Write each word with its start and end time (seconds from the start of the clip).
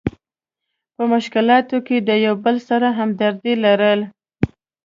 په 0.95 1.03
مشکلاتو 1.13 1.77
کې 1.87 1.97
د 2.07 2.09
یو 2.25 2.35
بل 2.43 2.55
سره 2.69 2.87
همدردي 2.97 3.53
لري. 3.65 3.95